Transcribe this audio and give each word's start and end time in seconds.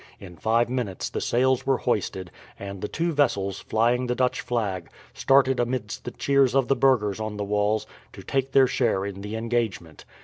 In 0.19 0.35
five 0.35 0.67
minutes 0.67 1.11
the 1.11 1.21
sails 1.21 1.67
were 1.67 1.77
hoisted, 1.77 2.31
and 2.57 2.81
the 2.81 2.87
two 2.87 3.11
vessels, 3.13 3.59
flying 3.59 4.07
the 4.07 4.15
Dutch 4.15 4.41
flag, 4.41 4.89
started 5.13 5.59
amidst 5.59 6.05
the 6.05 6.09
cheers 6.11 6.55
of 6.55 6.67
the 6.69 6.75
burghers 6.75 7.19
on 7.19 7.37
the 7.37 7.43
walls 7.43 7.85
to 8.13 8.23
take 8.23 8.51
their 8.51 8.65
share 8.65 9.05
in 9.05 9.21
the 9.21 9.35
engagement. 9.35 10.05